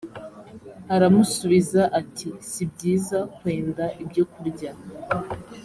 aramusubiza 0.95 1.81
ati 1.99 2.29
si 2.49 2.63
byiza 2.71 3.17
kwenda 3.35 3.83
ibyokurya 4.03 4.71